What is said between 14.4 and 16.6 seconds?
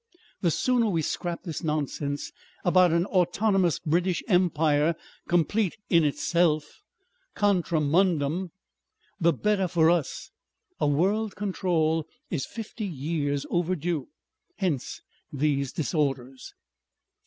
Hence these disorders."